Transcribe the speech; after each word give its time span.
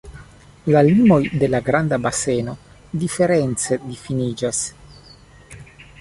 La 0.75 0.81
limoj 0.87 1.19
de 1.43 1.49
la 1.55 1.59
Granda 1.67 1.99
Baseno 2.07 2.57
diference 3.05 3.81
difiniĝas. 3.85 4.67